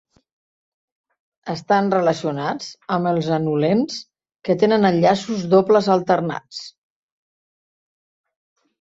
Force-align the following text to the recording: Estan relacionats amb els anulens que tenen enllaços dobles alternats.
Estan 1.53 1.91
relacionats 1.95 2.71
amb 2.97 3.11
els 3.13 3.29
anulens 3.39 4.01
que 4.49 4.59
tenen 4.65 4.91
enllaços 4.93 5.47
dobles 5.55 5.95
alternats. 6.01 6.67